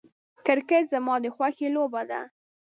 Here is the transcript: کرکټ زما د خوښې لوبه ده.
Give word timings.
کرکټ 0.45 0.83
زما 0.93 1.15
د 1.23 1.25
خوښې 1.35 1.67
لوبه 1.75 2.01
ده. 2.09 2.21